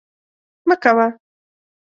[0.67, 1.05] مه کوه